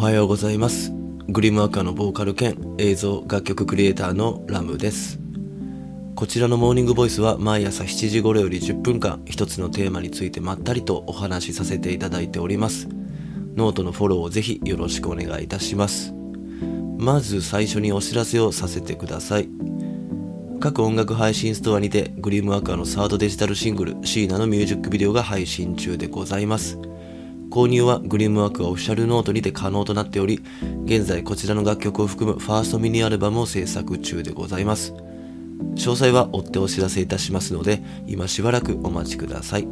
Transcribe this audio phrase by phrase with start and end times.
[0.00, 0.94] はようございます。
[1.28, 5.20] グリムアカのボーカル兼映像楽曲クリエイターのラムです。
[6.14, 12.88] こちらのモーニングボイスは毎朝7時頃より10分間一つのテーマについてまったりとお話しさせていただいております。
[13.54, 16.14] ノートのフォローをぜひよろしくお願いいたします。
[16.96, 19.50] まず最初にお知らせをさせてください。
[20.60, 26.78] 各音楽配信ストアにてグリムアカのサードデジタルシングルシーナのミュージックビデオが配信中でございます。
[27.50, 30.40] 購入はグリムワークオフィシャルノートにて可能となっており、
[30.84, 34.94] 現在こちらの楽曲を含むファーストミニアルバムを制作中でございます。
[35.74, 39.66] 詳細は追ってお知らせいたしますので、今しばらくお待ちください。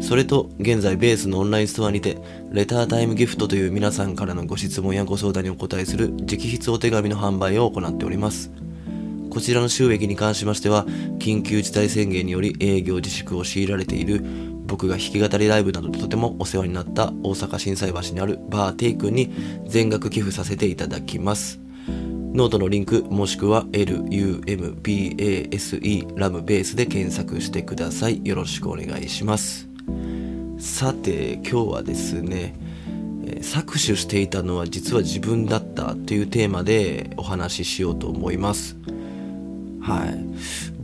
[0.00, 2.18] それと、現在ベースのオンラインストアにて、
[2.52, 8.50] レタータイムギフトという皆さんからのご質問やご相談にお答えする直筆お手紙の販売を行っております。
[9.30, 10.84] こちらの収益に関しましては、
[11.18, 14.24] 緊急事態宣言により営業自粛を強いられている
[14.66, 19.32] 僕が弾き語りライブなどでとてもお世話になった大阪心斎橋にあるバーテイクに
[19.66, 21.60] 全額寄付させていただきます。
[21.88, 24.46] ノートのリンクもしくは LUMBASE
[26.16, 28.20] ラムベースで検索してください。
[28.24, 29.68] よろしくお願いします。
[30.58, 32.54] さて今日はですね、
[33.40, 38.76] 搾取していたのは実は自分だったというテーマでお話ししようと思います。
[39.80, 40.26] はい。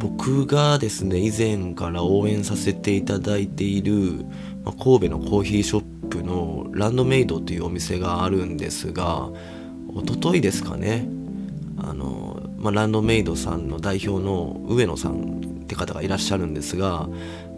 [0.03, 4.25] 僕がですね、以前から応援させていただいている、
[4.65, 9.31] まあ、神戸のコーヒーショップのランドメイドというお店があるんですが、
[9.95, 11.07] おとといですかね、
[11.79, 17.09] あの、まあ、ランドメイドさんの代表の上野さんって方がいらっしゃるんですが、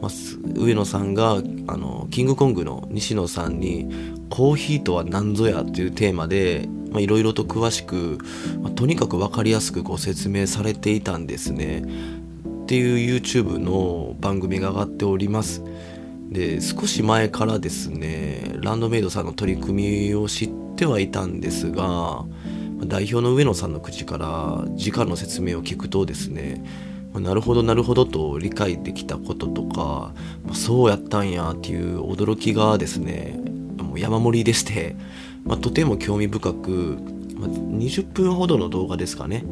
[0.02, 0.10] まあ、
[0.54, 3.88] 上野さんがあのキングコングの西野さんに
[4.28, 8.18] 「コーヒーとは何ぞや」というテーマでいろいろと詳しく、
[8.62, 11.84] まあ、とにかく分かりやすくご説明されていたんですね。
[12.64, 15.62] っていう YouTube の番組が上がっております。
[16.30, 22.24] で少し前からですねランドメイドさんの取り組みを知ってはいたんですが
[22.86, 26.64] 代表の上野さんの口から時間の説明を聞くとですね
[27.12, 30.12] なるほどなるほどと理解できたこととか
[30.54, 33.38] そうやったんやっていう驚きがですね
[33.78, 34.96] もう山盛りでして
[35.44, 36.98] まあ、とても興味深く、
[37.36, 39.44] まあ、20分ほどの動画ですかね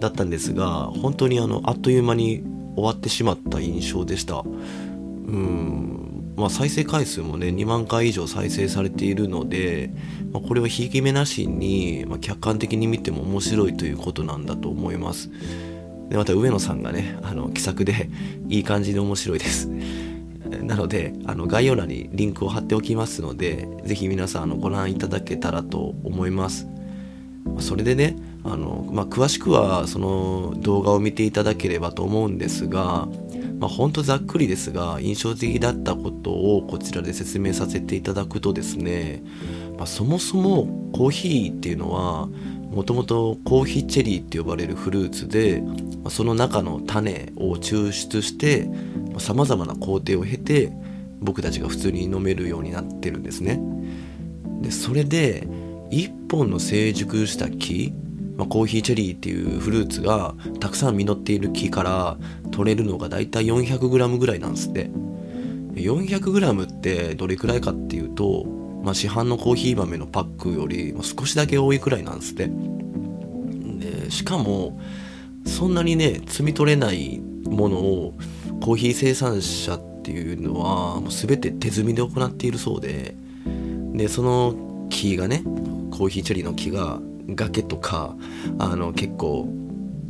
[0.00, 2.42] だったんですが本当にあのあっという間に
[2.74, 4.42] 終わってしまった印象でした。
[4.44, 6.34] うん。
[6.36, 9.90] まあ再生回数もね2万回以上再生されているので、
[10.32, 15.30] まあ、これはひいき目なしに、まあ、客観的に見ても面白いということなんだと思います。
[16.08, 18.10] でまた上野さんがねあの気さくで
[18.48, 19.68] いい感じで面白いです。
[20.62, 26.66] なのであの概要欄にリンクを貼っておきますので是非皆さんあのご覧いただけたらと思います。
[27.58, 33.08] それでねあの、まあ、詳しくはその動画を見ていただければと思うんですが、
[33.58, 39.22] まあ、ほんとざっくりですが印象的だったことをこちらで説明させていただくとですね、
[39.78, 42.28] まあ、そもそもコーヒーっていうのは
[42.70, 45.62] もともとコーヒーチェリーって呼ばれるフルーツで
[46.08, 48.68] その中の種を抽出して
[49.18, 50.72] さまざまな工程を経て
[51.20, 53.60] 僕たちが普通に飲めるようになってるんですね。
[54.60, 55.46] でそれで
[55.90, 57.92] 1本の成熟した木、
[58.36, 62.16] まあ、コーヒーチェリーっていうフルーツがたくさん実っている木から
[62.50, 64.90] 取れるのがだいたい 400g ぐらいなんですって。
[65.74, 68.44] 400g ってどれくらいかっていうと、
[68.82, 72.48] まあ、市販のコーヒー豆のパックより少しだけ多いくらいなんですって。
[73.78, 74.80] でしかも
[75.46, 78.14] そんなにね摘み取れないものを
[78.62, 83.14] コーヒー生産者っていうのはもう全て手摘みで行っているそうで。
[83.94, 85.42] でその木がね
[85.90, 88.16] コーヒーチェリーの木が崖とか
[88.58, 89.48] あの結構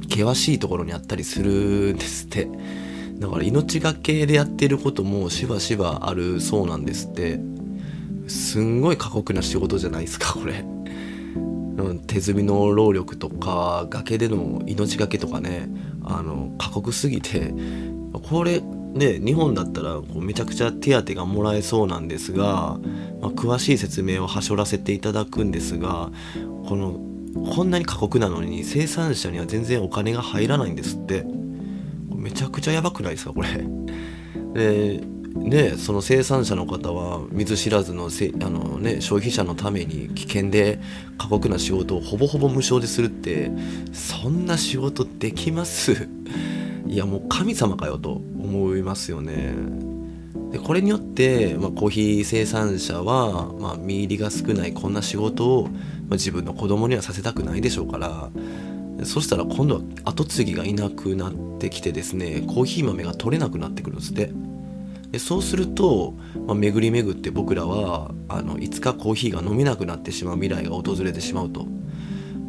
[0.09, 2.49] 険しいところにあったりするんですって。
[3.19, 7.41] だから命がけでやってることもしばしばあるそうなんですって。
[8.27, 10.65] すんごい過酷な仕事じゃないですかこれ。
[12.07, 15.69] 手摘みの労力とか崖での命がけとかね
[16.05, 17.53] あの過酷すぎて。
[18.23, 22.79] これね日本だったらこうめちゃくちゃ手当がもらえそうなんですが、
[23.21, 26.11] まあ、詳しい説明をはしょらせていただくんですが
[26.67, 27.01] この
[27.55, 31.25] こんなに過酷なのに生産者には全然お金が入らないんですって。
[32.25, 33.49] めちゃくちゃやばくないですかこれ。
[34.55, 35.01] で
[35.35, 40.81] ねその生産者の方は水知らずのせあの、ね、消費者のために危険で
[41.19, 43.51] 過酷な仕事をほぼほぼ無償でするって
[43.93, 46.09] そんな仕事できます？
[46.89, 49.94] いやもう神様かよと思いますよね。
[50.55, 55.81] でこれによって、まあ、コーヒー生産者は、まあ、身入りが少ないこんな仕事を、まあ、
[56.13, 58.31] 自分の子供にはさせたくないでしょうから。
[59.03, 64.31] そしたら今度は後継ぎがいなくなってきてですねコーヒー豆が取れなくなってくるんですって。
[65.11, 66.15] でそうすると、
[66.47, 71.67] まあ、巡り巡って僕らはあのいつかコーヒーが飲めなくなってしまう未来が訪れてしまうと。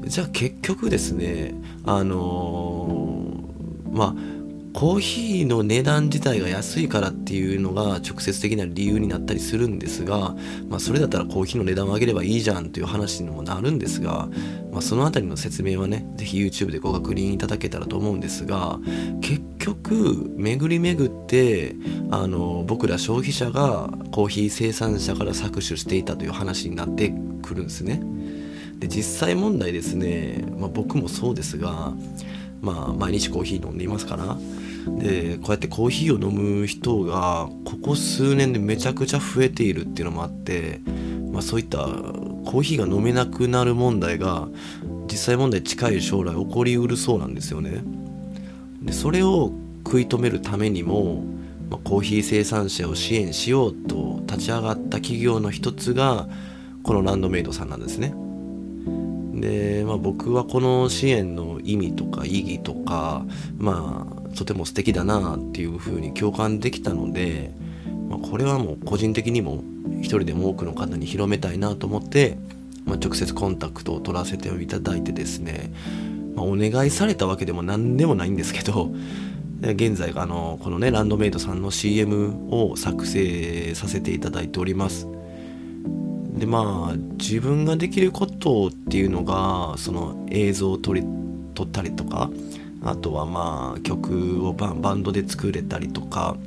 [0.06, 4.35] じゃあ結局ですねあのー、まあ
[4.76, 10.36] コーヒーの値段自体が安いからっていうのが直接的な理由になったりするんですが、
[10.68, 14.28] まあ、それだったらコーヒーの値段を上げればいいじゃんという話にもなるんですが、
[14.74, 18.78] まあ、その辺りの説明はね是非 YouTube でご確認いただけたらと思うんですが
[19.22, 21.74] 結局巡り巡って
[22.12, 27.14] あの僕ら消費者がコーヒー生産者から搾取していたという話になって
[27.44, 28.02] くるんですね。
[28.80, 31.94] で実際問題ですね、まあ、僕もそうですが
[32.62, 34.38] まあ毎日コーヒー飲んでいますから
[35.00, 40.82] でこうやってコーヒーを飲む人がここ数年でめちゃくちゃ増えているっていうのもあって、
[41.32, 44.48] まあ、そういったコーヒーが飲めなくなる問題が
[45.12, 47.84] 実際問題近い将来起こりうるそうなんですよね。
[48.82, 49.52] でそれを
[49.84, 51.24] 食い止めるためにも、
[51.70, 56.28] まあ、コーヒー生産者を支援しようと立ち上がった企業の一つが
[56.84, 58.14] このランドメイドさんなんですね。
[59.46, 63.26] で、まあ、僕はこの支援の意味とか意義とか
[63.58, 67.52] まあとても素敵だなっていうふうに共感できたので、
[68.10, 69.64] まあ、これはもう個人的にも
[70.00, 72.38] 一人でも多くの方に広めたいなと思って、
[72.86, 75.72] まあ、直接コンタクトを取らせていただいてですね、
[76.36, 78.92] まあ、お願いされたわけでも何でもないんですけど
[79.62, 85.15] 現在あのこのねランドメイドさんの CM を作成させていただいております。
[86.38, 91.04] でまあ自分ができることっていうのがその映像を撮り
[91.54, 92.30] 撮ったりとか
[92.84, 96.38] あとはまあ曲をバンドで作れたりとか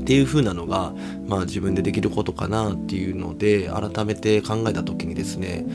[0.00, 0.92] っていう風なのが、
[1.26, 5.66] まあ、自分でできることかなっていうので改めて考えた時にですね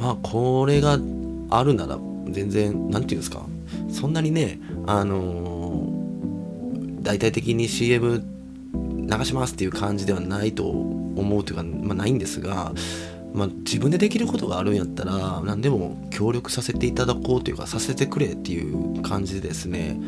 [0.00, 0.98] まあこれが
[1.50, 1.98] あるなら
[2.30, 3.44] 全然何て言うんですか
[3.90, 8.24] そんなにねあのー、大体的に CM
[8.72, 12.72] 流しますっていう感じではないと思うというか、まあ、ないんですが
[13.34, 19.98] まあ、自分でできることがあるんやったら何でも協力させていただこうというかさせてくれっていう感じでですね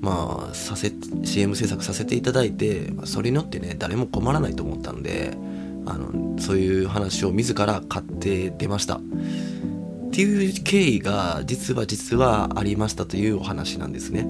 [0.00, 5.36] まあさせ CM 制作させていただいてそれによってね誰も困らないと思ったんで
[5.84, 8.96] あのそういう話を自ら買って出ました。
[8.96, 14.26] っていう経緯が実は実はありましたというお話なんですね。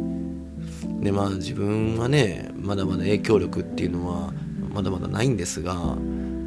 [1.01, 4.33] でまあ自分はねまだまだ影響力っていうのは
[4.73, 5.97] まだまだないんですが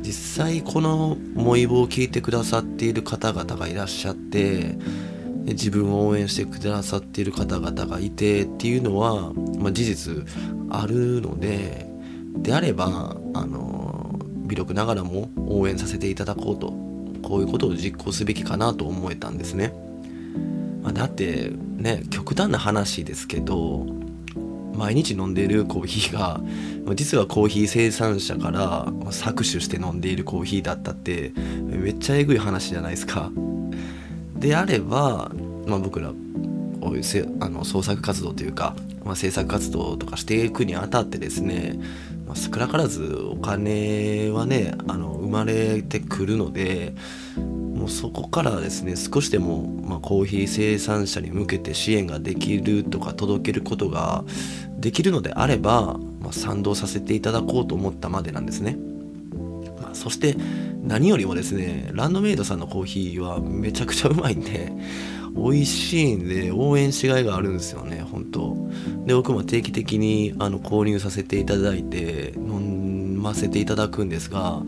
[0.01, 4.77] 実際このモイボを聞いてくださっている方々がいらっしゃって
[5.45, 10.25] 自分を応援してくださっている方々がいてっていうのは、まあ、事実
[10.69, 11.87] あるので
[12.37, 16.73] であればあの微力ながらも応援させていただこうと
[17.27, 19.73] こういうことを実行すべきかなと思えたんですね。
[20.83, 23.87] まあ、だってね極端な話ですけど
[24.75, 26.41] 毎日飲んでいるコーヒーが
[26.95, 31.31] 実はコーヒー生産者から搾取して飲んでいるコーヒーだったって
[31.65, 33.31] めっちゃえぐい話じゃないですか。
[34.35, 35.31] であれば、
[35.65, 36.13] まあ、僕ら
[37.39, 41.79] あの創作活動というか、まあ、制作活動とかしていくにあたってですね、
[42.27, 46.93] まあ、少なからずお金はねあの生まれてくるので
[47.75, 54.23] もうそこからですね少しでも、まあ、コーヒー生産者に向けて支援ができるとか届けることが
[54.77, 58.77] できるのであれば、まあ、賛同させていただこうと思ったまでなんですね、
[59.81, 60.37] まあ、そして
[60.83, 64.71] 何よりもですねランドメイドさんのコーヒーはめちゃくちゃうまいんで
[65.35, 68.55] 美味しいんで応援しがいがあるんですよね本当。
[69.05, 74.61] で僕も定期的にあの購入させていただいて飲ませていただくんですが、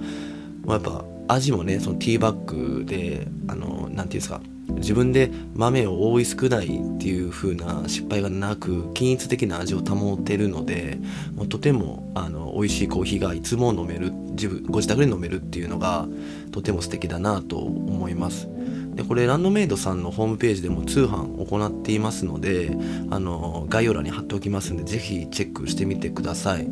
[0.65, 10.99] まあ、やっぱ味もねそのティーバッグであの何て言うんですか自分で豆を多い少ないっていう風な失敗がなく均一的な味を保てるので
[11.35, 16.07] もうとてもあの美味しいコーヒーがいつも飲める自分ご自宅で飲めるっていうのが
[16.51, 18.47] とても素敵だなと思います。
[18.97, 22.75] でこれランドメイドさんのホームページでも通販行っていますので
[23.11, 26.67] あの概要欄に貼っておきますんで是非チェックしてみてください。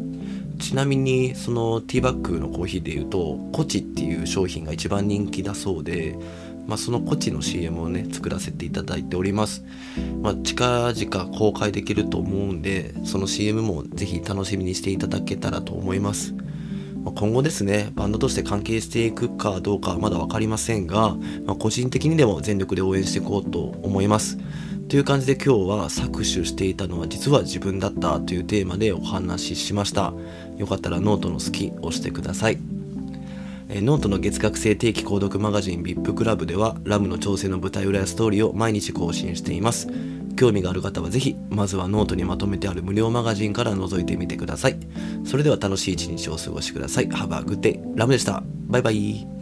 [0.60, 6.18] ちなみにそのティーバッグのコーヒーでいうとコチっていう商品が一番人気だそうで、
[6.66, 9.66] まあ、そのコチの CM をね作らせていただいております、
[10.22, 16.34] まあ、近々公開できると思うんでその CM もぜひ楽しみにしていただけたらと思います。
[17.06, 24.38] ま今後ですねバンドとして関係していくかどうかはまだ分かりませんが、ま、個人的にでも全力で応援していこうと思います。
[24.90, 30.14] という感じで今日は搾取していたのは実は自分だったというテーマでお話ししました。
[30.58, 32.60] よかったらノートの好き押してください。
[33.70, 39.88] えノートの月額制定期購読マガジン VIP クラブではラムの挑戦の舞台裏やストーリーを毎日更新しています。
[40.36, 44.78] 興味がある方はぜひ、まずはノートにまとめてある無料マガジンから覗いてみてください。
[45.26, 47.08] それでは楽しい一日をお過ごしください。
[47.10, 47.82] Have a good day.
[47.96, 48.44] ラムでした。
[48.68, 49.35] バイバイ。